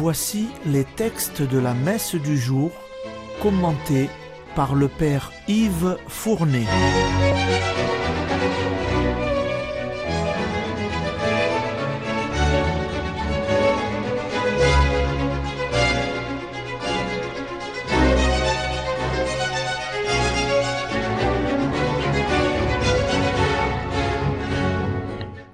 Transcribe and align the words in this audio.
Voici 0.00 0.46
les 0.64 0.84
textes 0.84 1.42
de 1.42 1.58
la 1.58 1.74
messe 1.74 2.14
du 2.14 2.38
jour 2.38 2.70
commentés 3.42 4.08
par 4.54 4.76
le 4.76 4.86
Père 4.86 5.32
Yves 5.48 5.96
Fournet. 6.06 6.66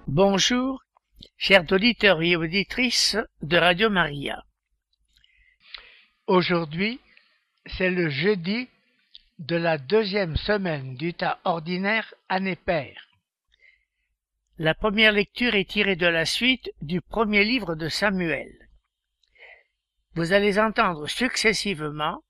Bonjour, 0.06 0.63
chers 1.46 1.70
auditeurs 1.72 2.22
et 2.22 2.36
auditrices 2.36 3.18
de 3.42 3.58
Radio 3.58 3.90
Maria. 3.90 4.46
Aujourd'hui, 6.26 7.00
c'est 7.66 7.90
le 7.90 8.08
jeudi 8.08 8.66
de 9.40 9.54
la 9.54 9.76
deuxième 9.76 10.36
semaine 10.36 10.94
du 10.94 11.12
tas 11.12 11.38
ordinaire 11.44 12.14
année 12.30 12.56
paire. 12.56 13.08
La 14.56 14.74
première 14.74 15.12
lecture 15.12 15.54
est 15.54 15.68
tirée 15.68 15.96
de 15.96 16.06
la 16.06 16.24
suite 16.24 16.70
du 16.80 17.02
premier 17.02 17.44
livre 17.44 17.74
de 17.74 17.90
Samuel. 17.90 18.50
Vous 20.14 20.32
allez 20.32 20.58
entendre 20.58 21.06
successivement 21.08 22.24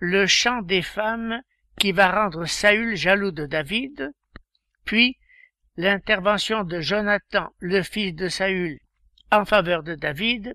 le 0.00 0.26
chant 0.26 0.60
des 0.60 0.82
femmes 0.82 1.40
qui 1.80 1.92
va 1.92 2.12
rendre 2.12 2.44
Saül 2.44 2.94
jaloux 2.94 3.30
de 3.30 3.46
David, 3.46 4.12
puis 4.84 5.16
l'intervention 5.76 6.64
de 6.64 6.80
Jonathan, 6.80 7.48
le 7.58 7.82
fils 7.82 8.14
de 8.14 8.28
Saül, 8.28 8.78
en 9.30 9.44
faveur 9.44 9.82
de 9.82 9.94
David, 9.94 10.54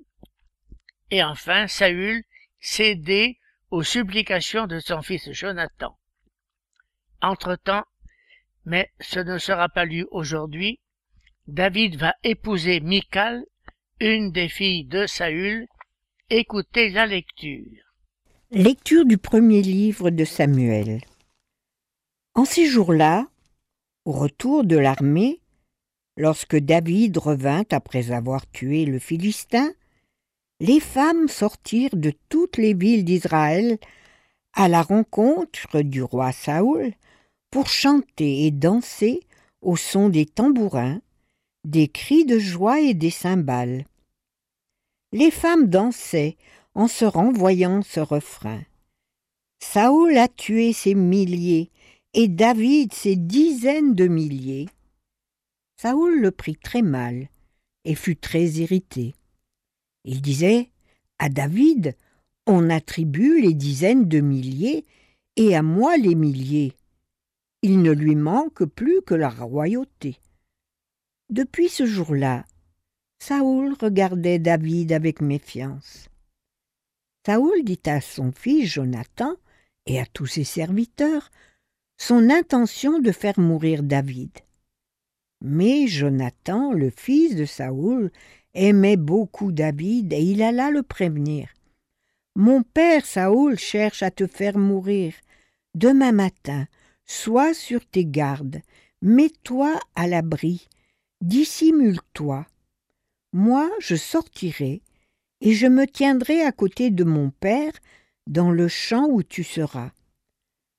et 1.09 1.23
enfin 1.23 1.67
Saül 1.67 2.23
cédé 2.59 3.37
aux 3.71 3.83
supplications 3.83 4.67
de 4.67 4.79
son 4.79 5.01
fils 5.01 5.31
Jonathan. 5.31 5.97
Entre-temps, 7.21 7.85
mais 8.65 8.91
ce 8.99 9.19
ne 9.19 9.37
sera 9.37 9.69
pas 9.69 9.85
lu 9.85 10.05
aujourd'hui, 10.11 10.79
David 11.47 11.95
va 11.95 12.13
épouser 12.23 12.81
Michal, 12.81 13.43
une 13.99 14.31
des 14.31 14.49
filles 14.49 14.85
de 14.85 15.07
Saül. 15.07 15.65
Écoutez 16.29 16.89
la 16.89 17.05
lecture. 17.05 17.83
Lecture 18.51 19.05
du 19.05 19.17
premier 19.17 19.61
livre 19.61 20.09
de 20.09 20.25
Samuel. 20.25 21.01
En 22.35 22.45
ces 22.45 22.67
jours-là, 22.67 23.27
au 24.07 24.13
retour 24.13 24.63
de 24.63 24.77
l'armée, 24.77 25.41
lorsque 26.15 26.55
David 26.55 27.17
revint 27.17 27.65
après 27.71 28.13
avoir 28.13 28.49
tué 28.49 28.85
le 28.85 28.99
Philistin, 28.99 29.73
les 30.61 30.79
femmes 30.79 31.27
sortirent 31.27 31.97
de 31.97 32.13
toutes 32.29 32.55
les 32.55 32.73
villes 32.73 33.03
d'Israël 33.03 33.77
à 34.53 34.69
la 34.69 34.81
rencontre 34.81 35.81
du 35.81 36.01
roi 36.01 36.31
Saoul 36.31 36.93
pour 37.51 37.67
chanter 37.67 38.45
et 38.45 38.51
danser 38.51 39.19
au 39.61 39.75
son 39.75 40.07
des 40.07 40.25
tambourins, 40.25 41.01
des 41.65 41.89
cris 41.89 42.23
de 42.23 42.39
joie 42.39 42.79
et 42.79 42.93
des 42.93 43.09
cymbales. 43.09 43.83
Les 45.11 45.31
femmes 45.31 45.67
dansaient 45.67 46.37
en 46.75 46.87
se 46.87 47.03
renvoyant 47.03 47.81
ce 47.81 47.99
refrain. 47.99 48.61
Saoul 49.59 50.17
a 50.17 50.29
tué 50.29 50.71
ses 50.71 50.95
milliers 50.95 51.71
et 52.17 52.27
David 52.27 52.93
ses 52.93 53.15
dizaines 53.15 53.93
de 53.93 54.07
milliers. 54.07 54.67
Saoul 55.79 56.19
le 56.19 56.31
prit 56.31 56.55
très 56.55 56.81
mal 56.81 57.29
et 57.85 57.93
fut 57.93 58.15
très 58.15 58.43
irrité. 58.43 59.13
Il 60.03 60.23
disait 60.23 60.71
À 61.19 61.29
David, 61.29 61.95
on 62.47 62.71
attribue 62.71 63.39
les 63.39 63.53
dizaines 63.53 64.07
de 64.07 64.19
milliers 64.19 64.83
et 65.35 65.55
à 65.55 65.61
moi 65.61 65.95
les 65.95 66.15
milliers. 66.15 66.73
Il 67.61 67.83
ne 67.83 67.91
lui 67.91 68.15
manque 68.15 68.65
plus 68.65 69.03
que 69.03 69.13
la 69.13 69.29
royauté. 69.29 70.17
Depuis 71.29 71.69
ce 71.69 71.85
jour-là, 71.85 72.45
Saoul 73.19 73.75
regardait 73.79 74.39
David 74.39 74.91
avec 74.91 75.21
méfiance. 75.21 76.09
Saoul 77.27 77.63
dit 77.63 77.81
à 77.85 78.01
son 78.01 78.31
fils 78.31 78.65
Jonathan 78.65 79.35
et 79.85 79.99
à 79.99 80.05
tous 80.07 80.25
ses 80.25 80.45
serviteurs 80.45 81.29
son 81.97 82.29
intention 82.29 82.99
de 82.99 83.11
faire 83.11 83.39
mourir 83.39 83.83
David. 83.83 84.31
Mais 85.41 85.87
Jonathan, 85.87 86.71
le 86.71 86.89
fils 86.89 87.35
de 87.35 87.45
Saoul, 87.45 88.11
aimait 88.53 88.97
beaucoup 88.97 89.51
David 89.51 90.13
et 90.13 90.21
il 90.21 90.41
alla 90.41 90.71
le 90.71 90.83
prévenir. 90.83 91.49
Mon 92.35 92.63
père 92.63 93.05
Saoul 93.05 93.57
cherche 93.57 94.03
à 94.03 94.11
te 94.11 94.27
faire 94.27 94.57
mourir. 94.57 95.13
Demain 95.75 96.11
matin, 96.11 96.67
sois 97.05 97.53
sur 97.53 97.85
tes 97.85 98.05
gardes, 98.05 98.61
mets-toi 99.01 99.79
à 99.95 100.07
l'abri, 100.07 100.67
dissimule-toi. 101.21 102.45
Moi, 103.33 103.69
je 103.79 103.95
sortirai 103.95 104.81
et 105.41 105.53
je 105.53 105.67
me 105.67 105.85
tiendrai 105.85 106.41
à 106.41 106.51
côté 106.51 106.89
de 106.89 107.03
mon 107.03 107.29
père 107.29 107.73
dans 108.25 108.51
le 108.51 108.67
champ 108.67 109.07
où 109.09 109.23
tu 109.23 109.43
seras. 109.43 109.91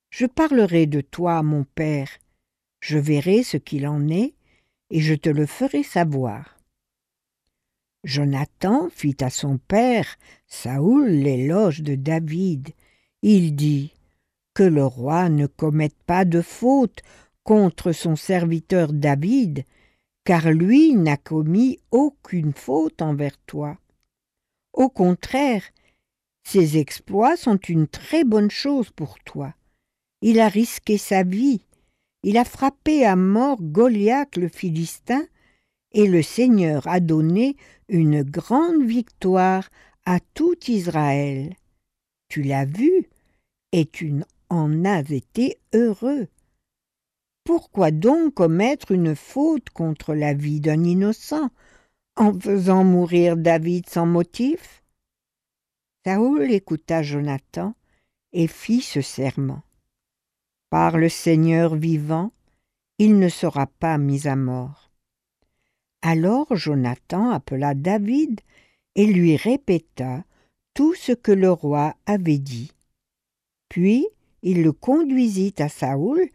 Je 0.09 0.25
parlerai 0.25 0.85
de 0.85 1.01
toi 1.01 1.43
mon 1.43 1.63
père, 1.63 2.09
je 2.79 2.97
verrai 2.97 3.43
ce 3.43 3.57
qu'il 3.57 3.87
en 3.87 4.07
est, 4.09 4.33
et 4.89 5.01
je 5.01 5.13
te 5.13 5.29
le 5.29 5.45
ferai 5.45 5.83
savoir. 5.83 6.57
Jonathan 8.03 8.89
fit 8.89 9.17
à 9.19 9.29
son 9.29 9.57
père, 9.57 10.17
Saoul, 10.47 11.09
l'éloge 11.09 11.81
de 11.81 11.95
David. 11.95 12.69
Il 13.21 13.55
dit 13.55 13.93
Que 14.53 14.63
le 14.63 14.85
roi 14.85 15.29
ne 15.29 15.47
commette 15.47 16.01
pas 16.05 16.25
de 16.25 16.41
faute 16.41 17.01
contre 17.43 17.91
son 17.91 18.15
serviteur 18.15 18.93
David, 18.93 19.65
car 20.23 20.49
lui 20.51 20.95
n'a 20.95 21.17
commis 21.17 21.79
aucune 21.91 22.53
faute 22.53 23.01
envers 23.01 23.37
toi. 23.45 23.77
Au 24.73 24.89
contraire, 24.89 25.63
ses 26.43 26.77
exploits 26.77 27.35
sont 27.35 27.57
une 27.57 27.87
très 27.87 28.23
bonne 28.23 28.51
chose 28.51 28.89
pour 28.91 29.19
toi. 29.19 29.53
Il 30.21 30.39
a 30.39 30.49
risqué 30.49 30.97
sa 30.97 31.23
vie. 31.23 31.61
Il 32.23 32.37
a 32.37 32.43
frappé 32.43 33.05
à 33.05 33.15
mort 33.15 33.61
Goliath 33.61 34.35
le 34.35 34.49
Philistin, 34.49 35.25
et 35.91 36.07
le 36.07 36.21
Seigneur 36.21 36.87
a 36.87 36.99
donné 36.99 37.55
une 37.87 38.23
grande 38.23 38.83
victoire 38.83 39.69
à 40.05 40.19
tout 40.33 40.57
Israël. 40.67 41.55
Tu 42.27 42.43
l'as 42.43 42.65
vu, 42.65 43.07
et 43.71 43.85
tu 43.85 44.13
en 44.49 44.85
as 44.85 45.09
été 45.11 45.57
heureux. 45.73 46.27
Pourquoi 47.43 47.91
donc 47.91 48.35
commettre 48.35 48.91
une 48.91 49.15
faute 49.15 49.69
contre 49.71 50.13
la 50.13 50.33
vie 50.33 50.59
d'un 50.59 50.83
innocent 50.83 51.49
en 52.15 52.37
faisant 52.37 52.83
mourir 52.83 53.37
David 53.37 53.89
sans 53.89 54.05
motif? 54.05 54.83
Saoul 56.05 56.51
écouta 56.51 57.01
Jonathan 57.01 57.73
et 58.33 58.47
fit 58.47 58.81
ce 58.81 59.01
serment. 59.01 59.63
Par 60.69 60.97
le 60.97 61.09
Seigneur 61.09 61.75
vivant, 61.75 62.31
il 62.97 63.17
ne 63.17 63.29
sera 63.29 63.67
pas 63.67 63.97
mis 63.97 64.27
à 64.27 64.35
mort. 64.35 64.91
Alors 66.01 66.55
Jonathan 66.55 67.29
appela 67.29 67.73
David 67.73 68.41
et 68.95 69.05
lui 69.05 69.35
répéta 69.35 70.23
tout 70.73 70.93
ce 70.93 71.11
que 71.11 71.31
le 71.31 71.51
roi 71.51 71.95
avait 72.05 72.37
dit. 72.37 72.71
Puis 73.69 74.07
il 74.41 74.63
le 74.63 74.71
conduisit 74.71 75.55
à 75.59 75.69
Saoul, 75.69 76.29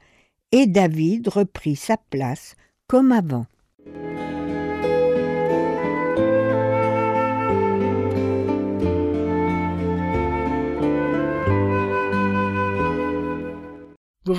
et 0.52 0.66
David 0.66 1.28
reprit 1.28 1.76
sa 1.76 1.96
place 1.96 2.54
comme 2.86 3.12
avant. 3.12 3.46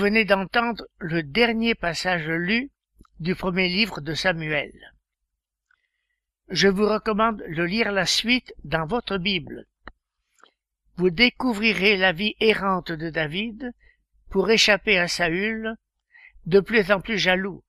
Venez 0.06 0.24
d'entendre 0.24 0.86
le 1.00 1.24
dernier 1.24 1.74
passage 1.74 2.28
lu 2.28 2.70
du 3.20 3.34
premier 3.34 3.68
livre 3.70 4.02
de 4.02 4.14
Samuel. 4.14 4.72
Je 6.48 6.68
vous 6.68 6.88
recommande 6.88 7.38
de 7.38 7.64
lire 7.64 7.92
la 7.92 8.06
suite 8.06 8.54
dans 8.64 8.86
votre 8.86 9.18
Bible. 9.18 9.66
Vous 10.98 11.10
découvrirez 11.10 11.98
la 11.98 12.12
vie 12.12 12.36
errante 12.40 12.92
de 12.92 13.10
David 13.10 13.74
pour 14.30 14.52
échapper 14.52 15.00
à 15.00 15.08
Saül, 15.08 15.76
de 16.46 16.60
plus 16.60 16.92
en 16.92 17.02
plus 17.02 17.18
jaloux. 17.18 17.64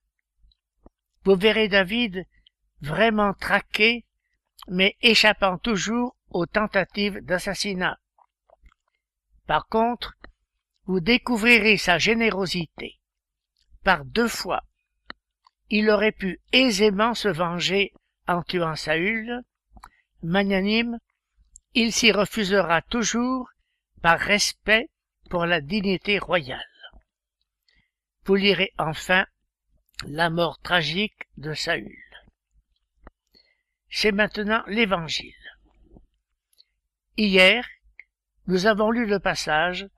Vous 1.25 1.37
verrez 1.37 1.69
David 1.69 2.27
vraiment 2.83 3.33
traqué, 3.33 4.05
mais 4.69 4.95
échappant 5.01 5.57
toujours 5.57 6.15
aux 6.29 6.45
tentatives 6.45 7.21
d'assassinat. 7.25 7.99
Par 9.47 9.69
contre, 9.69 10.16
vous 10.87 11.01
découvrirez 11.01 11.77
sa 11.77 11.99
générosité. 11.99 12.99
Par 13.83 14.05
deux 14.05 14.29
fois, 14.29 14.63
il 15.69 15.91
aurait 15.91 16.13
pu 16.13 16.41
aisément 16.53 17.15
se 17.15 17.29
venger 17.29 17.93
en 18.29 18.43
tuant 18.43 18.77
Saül, 18.77 19.43
magnanime, 20.23 20.99
il 21.75 21.93
s'y 21.93 22.13
refusera 22.13 22.83
toujours 22.83 23.51
par 24.01 24.19
respect 24.19 24.89
pour 25.29 25.45
la 25.45 25.61
dignité 25.61 26.19
royale. 26.19 26.65
Vous 28.25 28.37
lirez 28.37 28.73
enfin 28.79 29.27
la 30.07 30.31
mort 30.31 30.61
tragique 30.61 31.29
de 31.37 31.53
Saül. 31.55 32.03
C'est 33.89 34.13
maintenant 34.13 34.63
l'Évangile. 34.67 35.35
Hier, 37.17 37.67
nous 38.47 38.67
avons 38.67 38.91
lu 38.91 39.07
le 39.07 39.19
passage 39.19 39.89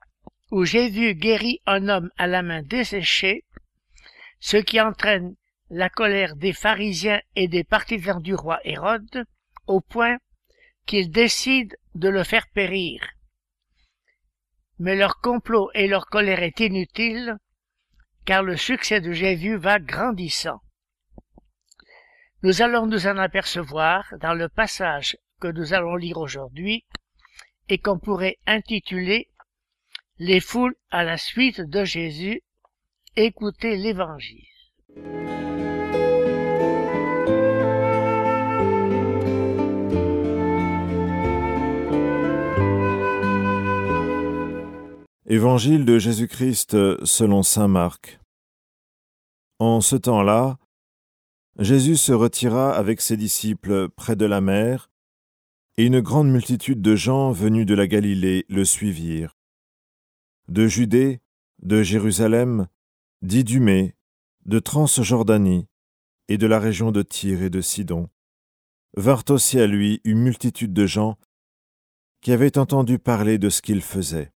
où 0.51 0.65
Jésus 0.65 1.13
guérit 1.13 1.61
un 1.65 1.89
homme 1.89 2.09
à 2.17 2.27
la 2.27 2.41
main 2.41 2.61
desséchée, 2.63 3.45
ce 4.39 4.57
qui 4.57 4.81
entraîne 4.81 5.35
la 5.69 5.89
colère 5.89 6.35
des 6.35 6.53
pharisiens 6.53 7.21
et 7.35 7.47
des 7.47 7.63
partisans 7.63 8.21
du 8.21 8.33
roi 8.33 8.59
Hérode, 8.63 9.25
au 9.67 9.81
point 9.81 10.17
qu'ils 10.85 11.11
décident 11.11 11.75
de 11.93 12.09
le 12.09 12.23
faire 12.23 12.47
périr. 12.49 13.07
Mais 14.79 14.95
leur 14.95 15.19
complot 15.19 15.69
et 15.75 15.87
leur 15.87 16.07
colère 16.07 16.41
est 16.41 16.59
inutile, 16.61 17.37
car 18.25 18.41
le 18.41 18.57
succès 18.57 19.01
de 19.01 19.11
Jésus 19.11 19.57
va 19.57 19.79
grandissant. 19.79 20.61
Nous 22.41 22.61
allons 22.61 22.87
nous 22.87 23.05
en 23.05 23.17
apercevoir 23.17 24.05
dans 24.21 24.33
le 24.33 24.47
passage 24.49 25.17
que 25.41 25.47
nous 25.47 25.73
allons 25.73 25.95
lire 25.95 26.17
aujourd'hui 26.17 26.85
et 27.67 27.77
qu'on 27.77 27.99
pourrait 27.99 28.37
intituler 28.47 29.28
Les 30.21 30.41
foules 30.41 30.75
à 30.91 31.05
la 31.05 31.17
suite 31.17 31.61
de 31.61 31.85
Jésus, 31.85 32.41
écoutez 33.15 33.77
l'Évangile. 33.77 34.43
Évangile 45.25 45.85
de 45.85 45.97
Jésus-Christ 45.97 47.05
selon 47.05 47.41
Saint 47.41 47.69
Marc. 47.69 48.19
En 49.59 49.79
ce 49.79 49.95
temps-là, 49.95 50.57
Jésus 51.59 51.95
se 51.95 52.11
retira 52.11 52.75
avec 52.75 52.99
ses 52.99 53.15
disciples 53.15 53.87
près 53.87 54.17
de 54.17 54.25
la 54.25 54.41
mer, 54.41 54.89
et 55.77 55.85
une 55.85 56.01
grande 56.01 56.29
multitude 56.29 56.81
de 56.81 56.97
gens 56.97 57.31
venus 57.31 57.65
de 57.65 57.73
la 57.73 57.87
Galilée 57.87 58.45
le 58.49 58.65
suivirent. 58.65 59.38
De 60.49 60.65
Judée, 60.65 61.21
de 61.61 61.83
Jérusalem, 61.83 62.67
d'Idumée, 63.21 63.93
de 64.47 64.57
Transjordanie, 64.57 65.67
et 66.27 66.39
de 66.39 66.47
la 66.47 66.57
région 66.57 66.91
de 66.91 67.03
Tyr 67.03 67.43
et 67.43 67.51
de 67.51 67.61
Sidon, 67.61 68.09
vinrent 68.97 69.29
aussi 69.29 69.59
à 69.59 69.67
lui 69.67 70.01
une 70.03 70.17
multitude 70.17 70.73
de 70.73 70.87
gens 70.87 71.19
qui 72.21 72.31
avaient 72.31 72.57
entendu 72.57 72.97
parler 72.97 73.37
de 73.37 73.49
ce 73.49 73.61
qu'il 73.61 73.83
faisait. 73.83 74.31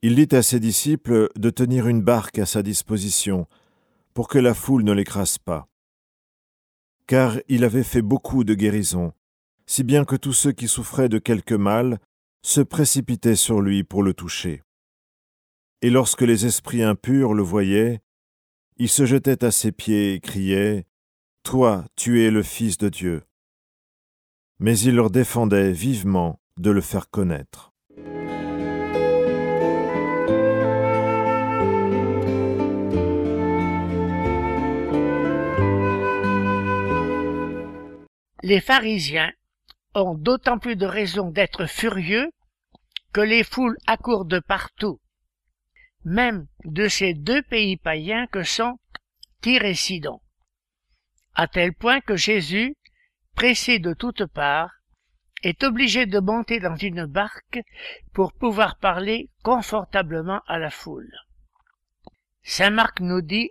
Il 0.00 0.14
dit 0.14 0.34
à 0.34 0.40
ses 0.42 0.58
disciples 0.58 1.28
de 1.36 1.50
tenir 1.50 1.86
une 1.86 2.00
barque 2.00 2.38
à 2.38 2.46
sa 2.46 2.62
disposition 2.62 3.46
pour 4.14 4.26
que 4.26 4.38
la 4.38 4.54
foule 4.54 4.84
ne 4.84 4.92
l'écrase 4.92 5.36
pas. 5.36 5.68
Car 7.06 7.36
il 7.48 7.62
avait 7.62 7.84
fait 7.84 8.00
beaucoup 8.00 8.42
de 8.42 8.54
guérisons, 8.54 9.12
si 9.66 9.84
bien 9.84 10.06
que 10.06 10.16
tous 10.16 10.32
ceux 10.32 10.52
qui 10.52 10.66
souffraient 10.66 11.10
de 11.10 11.18
quelque 11.18 11.54
mal 11.54 12.00
se 12.46 12.60
précipitaient 12.60 13.34
sur 13.34 13.60
lui 13.60 13.82
pour 13.82 14.04
le 14.04 14.14
toucher. 14.14 14.62
Et 15.82 15.90
lorsque 15.90 16.22
les 16.22 16.46
esprits 16.46 16.84
impurs 16.84 17.34
le 17.34 17.42
voyaient, 17.42 18.00
ils 18.76 18.88
se 18.88 19.04
jetaient 19.04 19.44
à 19.44 19.50
ses 19.50 19.72
pieds 19.72 20.14
et 20.14 20.20
criaient 20.20 20.86
Toi, 21.42 21.84
tu 21.96 22.22
es 22.22 22.30
le 22.30 22.44
Fils 22.44 22.78
de 22.78 22.88
Dieu. 22.88 23.24
Mais 24.60 24.78
il 24.78 24.94
leur 24.94 25.10
défendait 25.10 25.72
vivement 25.72 26.38
de 26.56 26.70
le 26.70 26.80
faire 26.80 27.10
connaître. 27.10 27.72
Les 38.44 38.60
pharisiens 38.60 39.32
ont 39.96 40.14
d'autant 40.14 40.58
plus 40.58 40.76
de 40.76 40.86
raisons 40.86 41.30
d'être 41.30 41.66
furieux 41.66 42.30
que 43.16 43.22
les 43.22 43.44
foules 43.44 43.78
accourent 43.86 44.26
de 44.26 44.40
partout, 44.40 45.00
même 46.04 46.48
de 46.66 46.86
ces 46.86 47.14
deux 47.14 47.40
pays 47.40 47.78
païens 47.78 48.26
que 48.26 48.42
sont 48.42 48.78
Tyr 49.40 49.64
et 49.64 49.74
Sidon, 49.74 50.20
à 51.34 51.48
tel 51.48 51.72
point 51.72 52.02
que 52.02 52.14
Jésus, 52.14 52.76
pressé 53.34 53.78
de 53.78 53.94
toutes 53.94 54.26
parts, 54.26 54.70
est 55.42 55.64
obligé 55.64 56.04
de 56.04 56.18
monter 56.18 56.60
dans 56.60 56.76
une 56.76 57.06
barque 57.06 57.60
pour 58.12 58.34
pouvoir 58.34 58.76
parler 58.76 59.30
confortablement 59.42 60.42
à 60.46 60.58
la 60.58 60.68
foule. 60.68 61.10
Saint 62.42 62.68
Marc 62.68 63.00
nous 63.00 63.22
dit, 63.22 63.50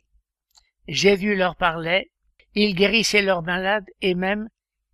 Jésus 0.88 1.34
leur 1.34 1.56
parlait, 1.56 2.12
il 2.54 2.76
guérissait 2.76 3.24
leurs 3.24 3.42
malades 3.42 3.90
et 4.02 4.14
même 4.14 4.48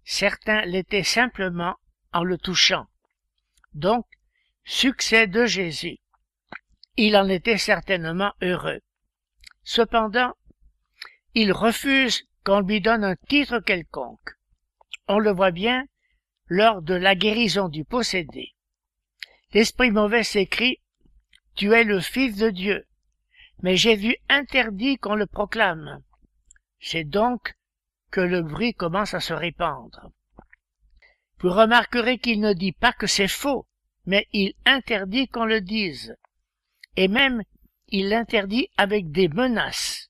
certains 0.05 0.61
l'étaient 0.61 1.03
simplement 1.03 1.75
en 2.13 2.23
le 2.23 2.37
touchant. 2.37 2.87
Donc, 3.73 4.05
succès 4.63 5.27
de 5.27 5.45
Jésus. 5.45 5.97
Il 6.97 7.15
en 7.17 7.27
était 7.29 7.57
certainement 7.57 8.33
heureux. 8.41 8.81
Cependant, 9.63 10.33
il 11.33 11.51
refuse 11.51 12.27
qu'on 12.43 12.61
lui 12.61 12.81
donne 12.81 13.03
un 13.03 13.15
titre 13.15 13.59
quelconque. 13.59 14.31
On 15.07 15.19
le 15.19 15.31
voit 15.31 15.51
bien 15.51 15.85
lors 16.47 16.81
de 16.81 16.93
la 16.93 17.15
guérison 17.15 17.69
du 17.69 17.85
possédé. 17.85 18.53
L'esprit 19.53 19.91
mauvais 19.91 20.23
s'écrie 20.23 20.81
Tu 21.55 21.73
es 21.73 21.83
le 21.83 21.99
Fils 21.99 22.37
de 22.37 22.49
Dieu. 22.49 22.85
Mais 23.61 23.77
Jésus 23.77 24.17
interdit 24.27 24.97
qu'on 24.97 25.15
le 25.15 25.27
proclame. 25.27 26.01
C'est 26.79 27.03
donc 27.03 27.53
que 28.09 28.21
le 28.21 28.41
bruit 28.41 28.73
commence 28.73 29.13
à 29.13 29.19
se 29.19 29.33
répandre. 29.33 30.11
Vous 31.39 31.49
remarquerez 31.51 32.17
qu'il 32.17 32.39
ne 32.41 32.53
dit 32.53 32.71
pas 32.71 32.93
que 32.93 33.07
c'est 33.07 33.27
faux, 33.27 33.67
mais 34.05 34.27
il 34.33 34.53
interdit 34.65 35.27
qu'on 35.27 35.45
le 35.45 35.61
dise. 35.61 36.15
Et 36.95 37.07
même, 37.07 37.43
il 37.87 38.09
l'interdit 38.09 38.69
avec 38.77 39.11
des 39.11 39.27
menaces. 39.27 40.09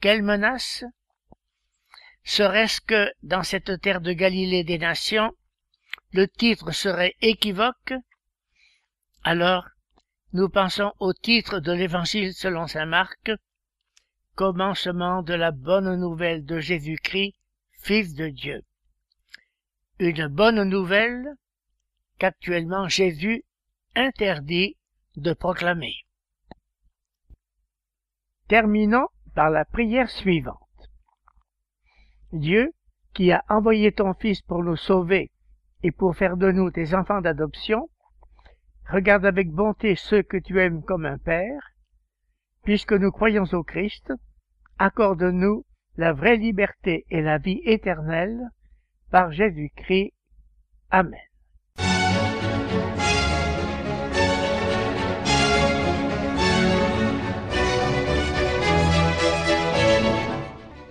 Quelles 0.00 0.22
menaces? 0.22 0.84
Serait-ce 2.24 2.80
que, 2.80 3.12
dans 3.22 3.42
cette 3.42 3.80
terre 3.80 4.00
de 4.00 4.12
Galilée 4.12 4.64
des 4.64 4.78
nations, 4.78 5.32
le 6.12 6.26
titre 6.26 6.72
serait 6.72 7.14
équivoque? 7.20 7.94
Alors, 9.22 9.66
nous 10.32 10.48
pensons 10.48 10.92
au 10.98 11.12
titre 11.12 11.60
de 11.60 11.72
l'Évangile 11.72 12.34
selon 12.34 12.66
saint 12.66 12.86
Marc, 12.86 13.30
commencement 14.34 15.22
de 15.22 15.34
la 15.34 15.50
bonne 15.50 15.98
nouvelle 15.98 16.44
de 16.44 16.58
Jésus-Christ, 16.58 17.34
Fils 17.82 18.14
de 18.14 18.28
Dieu. 18.28 18.62
Une 19.98 20.26
bonne 20.26 20.62
nouvelle 20.64 21.36
qu'actuellement 22.18 22.88
Jésus 22.88 23.44
interdit 23.94 24.76
de 25.16 25.32
proclamer. 25.32 25.94
Terminons 28.48 29.08
par 29.34 29.50
la 29.50 29.64
prière 29.64 30.10
suivante. 30.10 30.60
Dieu, 32.32 32.72
qui 33.14 33.32
a 33.32 33.44
envoyé 33.48 33.92
ton 33.92 34.14
Fils 34.14 34.42
pour 34.42 34.62
nous 34.62 34.76
sauver 34.76 35.30
et 35.82 35.90
pour 35.90 36.16
faire 36.16 36.36
de 36.36 36.50
nous 36.50 36.70
tes 36.70 36.94
enfants 36.94 37.20
d'adoption, 37.20 37.88
regarde 38.90 39.24
avec 39.24 39.50
bonté 39.50 39.96
ceux 39.96 40.22
que 40.22 40.36
tu 40.36 40.60
aimes 40.60 40.82
comme 40.82 41.06
un 41.06 41.18
Père, 41.18 41.60
puisque 42.62 42.92
nous 42.92 43.10
croyons 43.10 43.44
au 43.52 43.62
Christ, 43.62 44.12
accorde-nous 44.78 45.64
la 45.96 46.12
vraie 46.12 46.36
liberté 46.36 47.06
et 47.10 47.22
la 47.22 47.38
vie 47.38 47.62
éternelle 47.64 48.50
par 49.10 49.32
Jésus-Christ. 49.32 50.12
Amen. 50.90 51.25